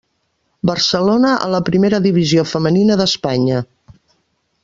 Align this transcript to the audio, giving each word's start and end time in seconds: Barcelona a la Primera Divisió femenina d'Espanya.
Barcelona 0.69 1.33
a 1.47 1.49
la 1.57 1.59
Primera 1.67 1.99
Divisió 2.07 2.47
femenina 2.53 2.99
d'Espanya. 3.03 3.63